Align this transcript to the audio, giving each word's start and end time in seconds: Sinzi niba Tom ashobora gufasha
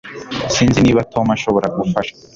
Sinzi 0.53 0.79
niba 0.85 1.07
Tom 1.13 1.25
ashobora 1.35 1.67
gufasha 1.77 2.13